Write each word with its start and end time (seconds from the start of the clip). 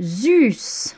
Zeus. 0.00 0.94